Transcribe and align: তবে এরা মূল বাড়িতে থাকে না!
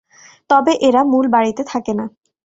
তবে 0.49 0.71
এরা 0.87 1.01
মূল 1.11 1.25
বাড়িতে 1.35 1.61
থাকে 1.71 1.91
না! 1.99 2.05